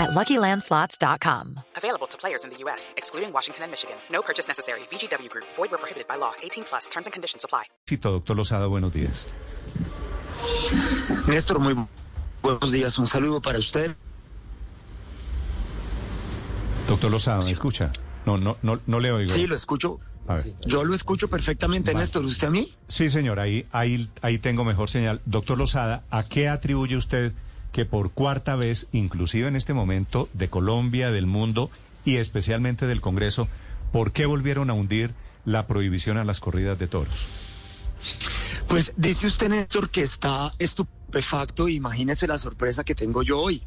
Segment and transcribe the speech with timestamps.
[0.00, 1.60] at LuckyLandSlots.com.
[1.76, 3.96] Available to players in the U.S., excluding Washington and Michigan.
[4.10, 4.80] No purchase necessary.
[4.90, 5.44] VGW Group.
[5.56, 6.32] Void where prohibited by law.
[6.42, 6.88] 18 plus.
[6.88, 7.64] Terms and conditions apply.
[7.86, 9.26] Cito, doctor Lozada, buenos días.
[11.28, 11.76] Néstor, muy
[12.42, 12.98] buenos días.
[12.98, 13.94] Un saludo para usted.
[16.88, 17.92] Doctor Lozada, ¿me escucha?
[18.26, 19.30] No, no, no, no le oigo.
[19.32, 20.00] Sí, lo escucho.
[20.26, 20.54] A ver.
[20.66, 22.02] Yo lo escucho perfectamente, Vale.
[22.02, 22.24] Néstor.
[22.24, 22.72] ¿Usted a mí?
[22.88, 25.20] Sí, señor, ahí, ahí, ahí tengo mejor señal.
[25.24, 27.32] Doctor Lozada, ¿a qué atribuye usted
[27.72, 31.70] que por cuarta vez, inclusive en este momento, de Colombia, del mundo
[32.04, 33.48] y especialmente del Congreso,
[33.92, 37.26] ¿por qué volvieron a hundir la prohibición a las corridas de toros?
[38.68, 41.68] Pues dice usted, Néstor, que está estupefacto.
[41.68, 43.62] Imagínese la sorpresa que tengo yo hoy.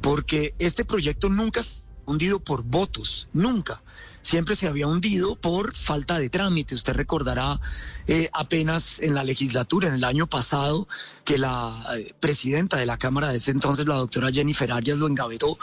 [0.00, 1.60] Porque este proyecto nunca
[2.08, 3.82] hundido por votos, nunca.
[4.22, 6.74] Siempre se había hundido por falta de trámite.
[6.74, 7.60] Usted recordará
[8.06, 10.88] eh, apenas en la legislatura, en el año pasado,
[11.24, 15.06] que la eh, presidenta de la Cámara de ese entonces, la doctora Jennifer Arias, lo
[15.06, 15.58] engavetó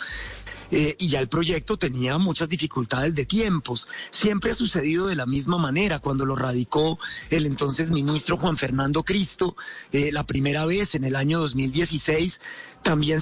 [0.72, 3.88] eh, y ya el proyecto tenía muchas dificultades de tiempos.
[4.10, 6.00] Siempre ha sucedido de la misma manera.
[6.00, 6.98] Cuando lo radicó
[7.30, 9.56] el entonces ministro Juan Fernando Cristo,
[9.92, 12.42] la primera vez en el año 2016,
[12.84, 13.20] también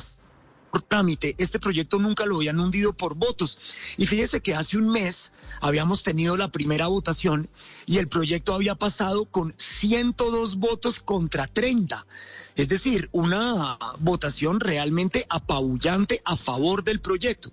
[0.73, 1.35] por trámite.
[1.38, 3.59] Este proyecto nunca lo habían hundido por votos.
[3.95, 7.47] Y fíjese que hace un mes habíamos tenido la primera votación
[7.85, 12.07] y el proyecto había pasado con 102 votos contra 30.
[12.55, 17.51] Es decir, una votación realmente apabullante a favor del proyecto.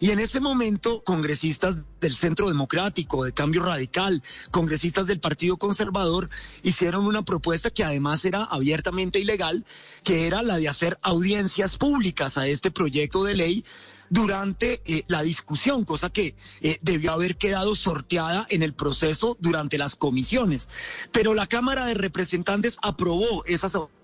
[0.00, 6.28] Y en ese momento, congresistas del Centro Democrático, de Cambio Radical, congresistas del Partido Conservador,
[6.62, 9.64] hicieron una propuesta que además era abiertamente ilegal,
[10.02, 13.64] que era la de hacer audiencias públicas a este proyecto de ley
[14.10, 19.78] durante eh, la discusión, cosa que eh, debió haber quedado sorteada en el proceso durante
[19.78, 20.68] las comisiones.
[21.10, 24.03] Pero la Cámara de Representantes aprobó esas audiencias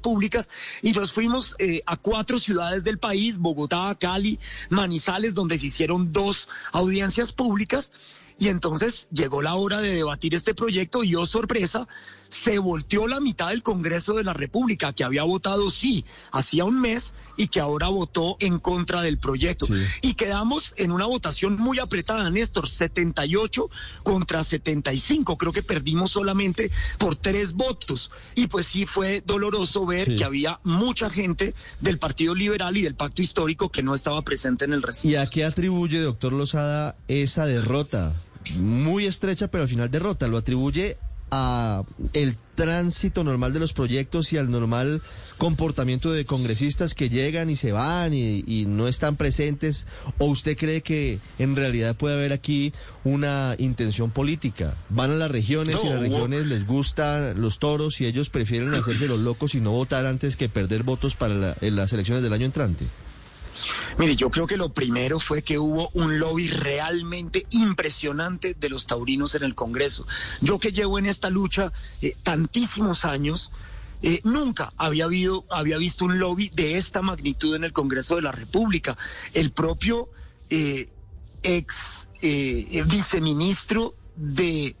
[0.00, 0.50] públicas
[0.82, 4.38] y nos fuimos eh, a cuatro ciudades del país, Bogotá, Cali,
[4.70, 7.92] Manizales, donde se hicieron dos audiencias públicas.
[8.38, 11.88] Y entonces llegó la hora de debatir este proyecto y, oh sorpresa,
[12.28, 16.80] se volteó la mitad del Congreso de la República, que había votado sí hacía un
[16.80, 19.66] mes y que ahora votó en contra del proyecto.
[19.66, 19.74] Sí.
[20.02, 23.70] Y quedamos en una votación muy apretada, Néstor, 78
[24.02, 25.38] contra 75.
[25.38, 28.10] Creo que perdimos solamente por tres votos.
[28.34, 30.16] Y pues sí fue doloroso ver Sí.
[30.16, 34.64] que había mucha gente del Partido Liberal y del Pacto Histórico que no estaba presente
[34.64, 35.12] en el recinto.
[35.12, 38.14] ¿Y a qué atribuye, doctor Lozada, esa derrota?
[38.58, 40.28] Muy estrecha, pero al final derrota.
[40.28, 40.96] ¿Lo atribuye
[41.32, 45.02] a el tránsito normal de los proyectos y al normal
[45.38, 49.86] comportamiento de congresistas que llegan y se van y, y no están presentes?
[50.18, 52.72] ¿O usted cree que en realidad puede haber aquí
[53.04, 54.76] una intención política?
[54.88, 58.30] Van a las regiones y a las hubo- regiones les gustan los toros y ellos
[58.30, 61.92] prefieren hacerse los locos y no votar antes que perder votos para la- en las
[61.92, 62.86] elecciones del año entrante.
[63.98, 68.86] Mire, yo creo que lo primero fue que hubo un lobby realmente impresionante de los
[68.86, 70.06] taurinos en el Congreso.
[70.42, 73.52] Yo que llevo en esta lucha eh, tantísimos años,
[74.02, 78.22] eh, nunca había, habido, había visto un lobby de esta magnitud en el Congreso de
[78.22, 78.96] la República.
[79.32, 80.10] El propio
[80.50, 80.88] eh,
[81.42, 84.76] ex eh, viceministro de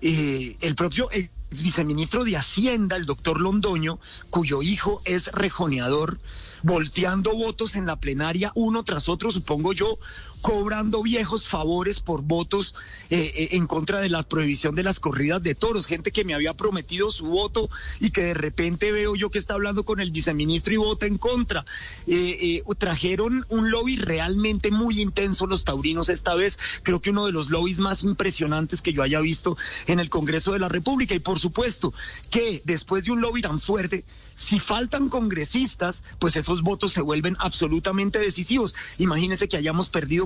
[0.00, 1.08] el propio
[1.50, 3.98] viceministro de Hacienda, el doctor Londoño,
[4.30, 6.18] cuyo hijo es rejoneador,
[6.62, 9.98] volteando votos en la plenaria uno tras otro, supongo yo,
[10.40, 12.74] cobrando viejos favores por votos
[13.10, 16.34] eh, eh, en contra de la prohibición de las corridas de toros, gente que me
[16.34, 17.68] había prometido su voto
[18.00, 21.18] y que de repente veo yo que está hablando con el viceministro y vota en
[21.18, 21.64] contra.
[22.06, 27.32] Eh, trajeron un lobby realmente muy intenso los taurinos esta vez, creo que uno de
[27.32, 31.18] los lobbies más impresionantes que yo haya visto en el Congreso de la República y
[31.18, 31.92] por supuesto
[32.30, 34.04] que después de un lobby tan fuerte,
[34.34, 38.74] si faltan congresistas, pues esos votos se vuelven absolutamente decisivos.
[38.98, 40.25] Imagínense que hayamos perdido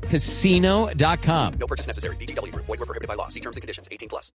[0.00, 1.54] chumbacasino.com.
[1.58, 2.16] No purchase necessary.
[2.16, 2.66] VGW Group.
[2.66, 3.28] Void were prohibited by law.
[3.28, 3.88] See terms and conditions.
[3.90, 4.32] 18 plus.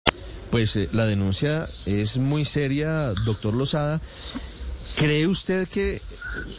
[0.51, 4.01] Pues eh, la denuncia es muy seria, doctor Lozada.
[4.97, 6.01] ¿Cree usted que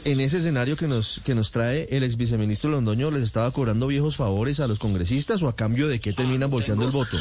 [0.04, 3.88] en ese escenario que nos, que nos trae el ex viceministro Londoño les estaba cobrando
[3.88, 7.18] viejos favores a los congresistas o a cambio de qué terminan volteando el voto?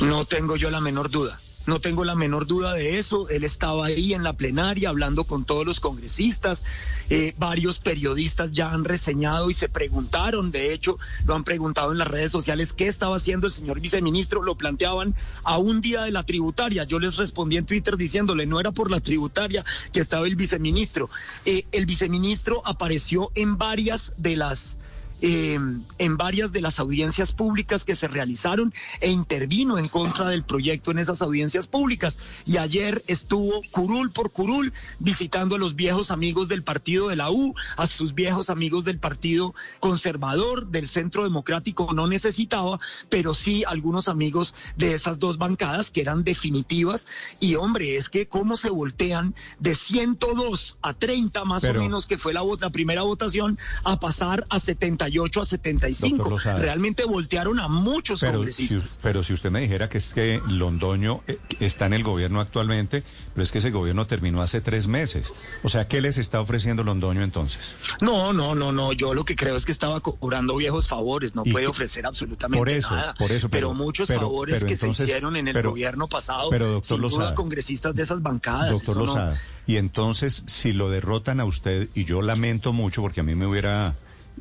[0.00, 1.38] No tengo yo la menor duda.
[1.66, 3.28] No tengo la menor duda de eso.
[3.28, 6.64] Él estaba ahí en la plenaria hablando con todos los congresistas.
[7.10, 11.98] Eh, varios periodistas ya han reseñado y se preguntaron, de hecho, lo han preguntado en
[11.98, 14.42] las redes sociales, qué estaba haciendo el señor viceministro.
[14.42, 15.14] Lo planteaban
[15.44, 16.84] a un día de la tributaria.
[16.84, 21.10] Yo les respondí en Twitter diciéndole, no era por la tributaria que estaba el viceministro.
[21.44, 24.78] Eh, el viceministro apareció en varias de las
[25.22, 25.58] eh,
[25.98, 30.90] en varias de las audiencias públicas que se realizaron e intervino en contra del proyecto
[30.90, 32.18] en esas audiencias públicas.
[32.46, 37.30] Y ayer estuvo curul por curul visitando a los viejos amigos del partido de la
[37.30, 43.64] U, a sus viejos amigos del partido conservador, del centro democrático, no necesitaba, pero sí
[43.66, 47.08] algunos amigos de esas dos bancadas que eran definitivas.
[47.40, 52.06] Y hombre, es que cómo se voltean de 102 a 30 más Pero- o menos
[52.06, 54.60] que fue la, la primera votación a pasar a
[55.10, 56.16] 78 a 75.
[56.16, 56.58] Doctor Lozada.
[56.60, 58.98] Realmente voltearon a muchos Pero si, congresistas.
[59.02, 63.02] pero si usted me dijera que es que Londoño eh, está en el gobierno actualmente,
[63.34, 65.32] pero es que ese gobierno terminó hace tres meses.
[65.62, 67.76] O sea, ¿qué les está ofreciendo Londoño entonces?
[68.00, 68.92] No, no, no, no.
[68.92, 71.34] Yo lo que creo es que estaba cobrando viejos favores.
[71.34, 73.14] No ¿Y puede ofrecer absolutamente Por eso, nada.
[73.14, 76.50] por eso, pero- muchos pero- favores pero que entonces- se hicieron en el gobierno pasado.
[76.50, 77.34] pero, doctor sin duda, Lozada.
[77.34, 78.70] congresistas de esas bancadas.
[78.70, 83.20] Doctor no- Lozada, y entonces si lo derrotan a usted, y yo lamento mucho porque
[83.20, 83.96] a mí me hubiera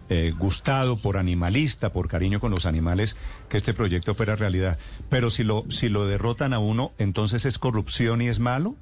[0.10, 3.16] eh, gustado por animalista, por cariño con los animales,
[3.48, 7.60] que este proyecto fuera realidad, pero si lo, si lo derrotan a uno, entonces es
[7.60, 8.76] corrupción y es malo.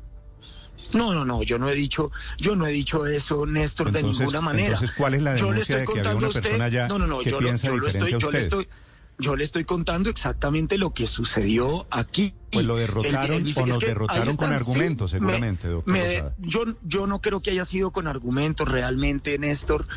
[0.94, 4.39] No, no, no, yo no he dicho, yo no he dicho eso, Néstor, de ninguna
[4.42, 4.68] manera.
[4.75, 7.07] entonces, ¿cuál es la Yo denuncia de que había una usted- persona ya no, no,
[7.07, 8.69] no, que yo, lo- piensa yo lo estoy, diferente yo le estoy,
[9.18, 12.36] yo le estoy contando exactamente lo que sucedió aquí.
[12.51, 16.48] Pues lo El- derrotaron el o nos derrotaron con argumentos, sí, seguramente, me- doctor me-
[16.48, 19.88] yo, yo no creo que haya sido con argumentos realmente, Néstor.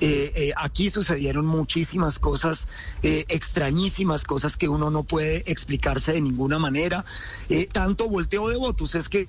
[0.00, 2.68] Eh, eh, aquí sucedieron muchísimas cosas
[3.02, 7.04] eh, extrañísimas, cosas que uno no puede explicarse de ninguna manera.
[7.50, 9.28] Eh, tanto volteo de votos es que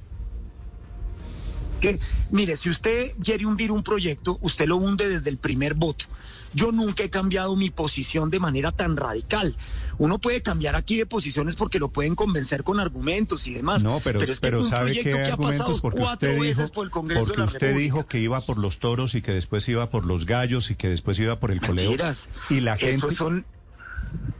[1.81, 1.99] que,
[2.29, 6.05] mire, si usted quiere hundir un proyecto, usted lo hunde desde el primer voto.
[6.53, 9.55] Yo nunca he cambiado mi posición de manera tan radical.
[9.97, 13.83] Uno puede cambiar aquí de posiciones porque lo pueden convencer con argumentos y demás.
[13.83, 16.85] No, pero, es que pero un ¿sabe proyecto qué que ha pasado cuatro veces por
[16.85, 17.83] el Congreso porque de la usted República.
[17.83, 20.89] dijo que iba por los toros y que después iba por los gallos y que
[20.89, 21.89] después iba por el coleo.
[21.89, 22.29] Mentiras.
[22.49, 22.95] Y la gente...
[22.95, 23.45] Esos son,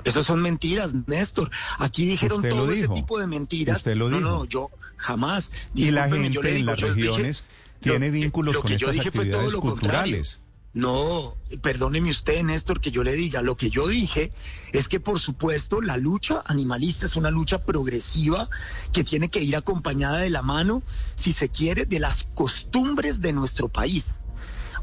[0.04, 1.52] esos son mentiras, Néstor.
[1.78, 3.78] Aquí dijeron Usted todo ese tipo de mentiras.
[3.78, 4.30] Usted lo no, dijo.
[4.30, 5.52] no, yo jamás.
[5.76, 7.44] Y la gente yo le en las yo dije- regiones
[7.82, 10.02] lo- tiene vínculos lo con que yo estas dije fue todo actividades contrario.
[10.18, 10.40] culturales.
[10.74, 13.42] No, perdóneme usted, Néstor, que yo le diga.
[13.42, 14.32] Lo que yo dije
[14.72, 18.50] es que, por supuesto, la lucha animalista es una lucha progresiva
[18.94, 20.82] que tiene que ir acompañada de la mano,
[21.16, 24.14] si se quiere, de las costumbres de nuestro país.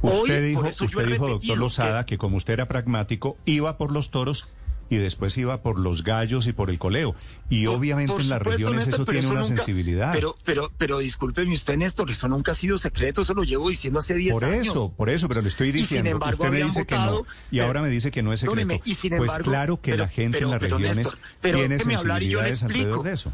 [0.02, 2.52] Usted Hoy, dijo, por eso yo usted he dijo, doctor Lozada, que- que como usted
[2.52, 4.48] era pragmático, iba por los toros
[4.90, 7.14] y después iba por los gallos y por el coleo.
[7.50, 10.12] Y Por- obviamente por en las supuesto, regiones Néstor, eso tiene una nunca- sensibilidad.
[10.12, 13.98] Pero, pero, pero discúlpeme usted, Néstor, eso nunca ha sido secreto, eso lo llevo diciendo
[13.98, 14.68] hace 10 Por años.
[14.68, 17.20] eso, por eso, pero le estoy Y sin diciendo, embargo, usted me dice que no,
[17.50, 18.56] y pero- ahora me dice que no es secreto.
[18.56, 21.58] Perdóneme, y sin pues claro que pero- la gente pero- en las regiones Néstor, pero
[21.58, 23.02] tiene hablar y yo le sensibilidades alrededor explico.
[23.02, 23.32] de eso.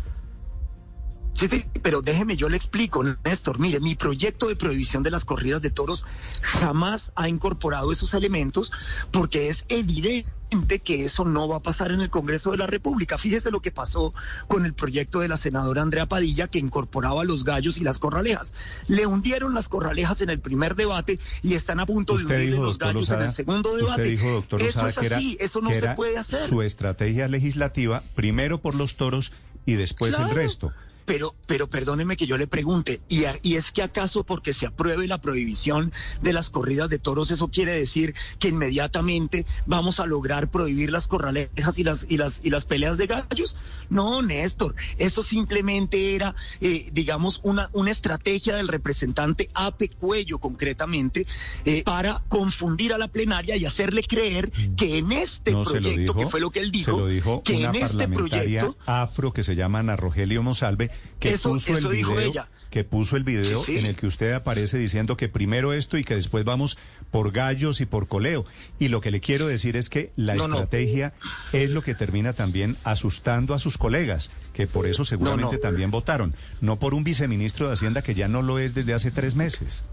[1.35, 3.59] Sí, sí, pero déjeme, yo le explico, Néstor.
[3.59, 6.07] Mire, mi proyecto de prohibición de las corridas de toros
[6.43, 8.73] jamás ha incorporado esos elementos
[9.11, 13.19] porque es evidente que eso no va a pasar en el Congreso de la República.
[13.19, 14.15] Fíjese lo que pasó
[14.47, 18.55] con el proyecto de la senadora Andrea Padilla que incorporaba los gallos y las corralejas.
[18.87, 22.63] Le hundieron las corralejas en el primer debate y están a punto de Usted dijo,
[22.63, 24.03] los gallos en el segundo debate.
[24.03, 26.49] usted dijo, doctor eso es era, así, eso no se puede hacer.
[26.49, 29.33] su estrategia legislativa, primero por los toros
[29.67, 30.73] y después el resto.
[31.05, 34.67] Pero, pero perdóneme que yo le pregunte, ¿y, a- ¿y es que acaso porque se
[34.67, 35.93] apruebe la prohibición
[36.23, 41.07] de las corridas de toros, eso quiere decir que inmediatamente vamos a lograr prohibir las
[41.07, 43.57] corralejas y las, y las, y las peleas de gallos?
[43.91, 51.27] No, Néstor, eso simplemente era, eh, digamos, una, una estrategia del representante Ape Cuello, concretamente,
[51.65, 56.15] eh, para confundir a la plenaria y hacerle creer que en este no proyecto, dijo,
[56.17, 57.07] que fue lo que él dijo,
[57.43, 61.91] que en este proyecto afro que se llama Ana Rogelio Monsalve, que Eso- puso eso
[61.91, 62.49] el dijo video, ella.
[62.71, 63.79] que puso el video Sí, sí.
[63.79, 66.77] en el que usted aparece diciendo que primero esto y que después vamos
[67.13, 68.45] por gallos y por coleo.
[68.81, 70.57] Y lo que le quiero decir es que la No, no.
[70.57, 71.15] estrategia
[71.53, 75.61] es lo que termina también asustando a sus colegas, que por eso seguramente no.
[75.61, 79.11] también votaron, no por un viceministro de Hacienda que ya no lo es desde hace
[79.13, 79.85] tres meses.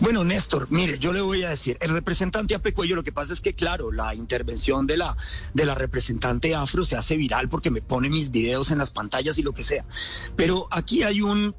[0.00, 3.40] Bueno, Néstor, mire, yo le voy a decir, el representante Apecuello, lo que pasa es
[3.40, 5.16] que, claro, la intervención de la,
[5.54, 9.38] de la representante afro se hace viral porque me pone mis videos en las pantallas
[9.38, 9.84] y lo que sea.
[10.36, 11.54] Pero aquí hay un,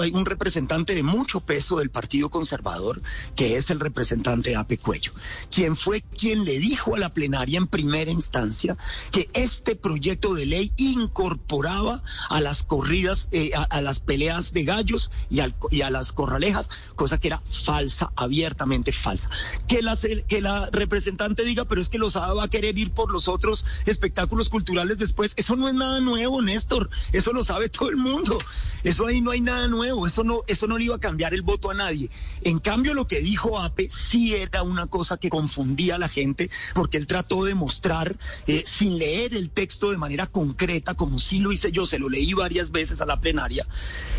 [0.00, 3.02] hay un representante de mucho peso del Partido Conservador,
[3.36, 5.12] que es el representante Apecuello,
[5.50, 8.76] quien fue quien le dijo a la plenaria en primera instancia
[9.10, 15.10] que este proyecto de ley incorporaba a las corridas, eh, a, las peleas de gallos
[15.28, 15.40] y,
[15.70, 19.30] y a las corralejas, cosa que era falsa, abiertamente falsa.
[19.66, 19.96] Que la,
[20.28, 23.66] que la representante diga, pero es que Lozada va a querer ir por los otros
[23.86, 28.38] espectáculos culturales después, eso no es nada nuevo, Néstor, eso lo sabe todo el mundo,
[28.84, 31.42] eso ahí no hay nada nuevo, eso no, eso no le iba a cambiar el
[31.42, 32.10] voto a nadie.
[32.42, 36.50] En cambio, lo que dijo Ape sí era una cosa que confundía a la gente,
[36.74, 38.16] porque él trató de mostrar,
[38.46, 42.08] eh, sin leer el texto de manera concreta, como sí lo hice yo, se lo
[42.08, 43.66] leí varias veces a la plenaria,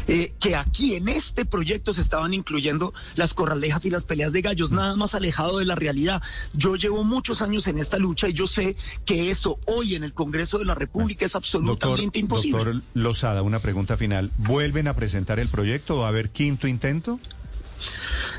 [0.07, 4.41] eh, que aquí en este proyecto se estaban incluyendo las corralejas y las peleas de
[4.41, 6.23] gallos, nada más alejado de la realidad.
[6.53, 8.75] Yo llevo muchos años en esta lucha y yo sé
[9.05, 12.57] que eso hoy en el Congreso de la República es absolutamente imposible.
[12.57, 14.31] doctor Lozada, una pregunta final.
[14.37, 15.99] ¿Vuelven a presentar el proyecto?
[15.99, 17.19] ¿Va a haber quinto intento?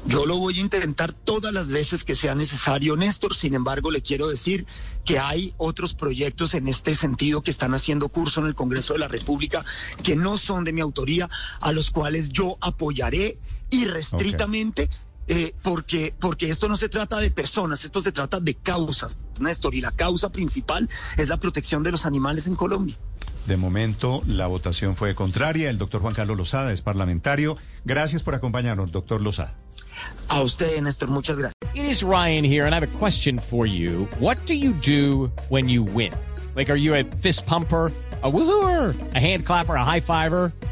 [0.07, 3.35] Yo lo voy a intentar todas las veces que sea necesario, Néstor.
[3.35, 4.67] Sin embargo, le quiero decir
[5.05, 8.99] que hay otros proyectos en este sentido que están haciendo curso en el Congreso de
[8.99, 9.65] la República
[10.03, 13.39] que no son de mi autoría, a los cuales yo apoyaré
[13.73, 14.89] irrestritamente.
[15.29, 19.75] eh, porque, porque esto no se trata de personas, esto se trata de causas, Néstor,
[19.75, 22.97] y la causa principal es la protección de los animales en Colombia.
[23.47, 25.69] De momento, la votación fue contraria.
[25.69, 27.57] El doctor Juan Carlos Lozada es parlamentario.
[27.85, 29.55] Gracias por acompañarnos, doctor Lozada.
[30.29, 31.55] A usted, Néstor, muchas gracias.
[31.75, 34.07] It is Ryan here, and I have a question for you.
[34.21, 36.13] What do you do when you win?
[36.55, 37.91] Like, are you a fist pumper?
[38.25, 40.53] A woohooer, a hand clapper, a high fiver.